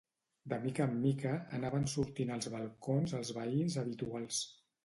[0.53, 4.43] De mica en mica, anaven sortint als balcons els veïns habituals.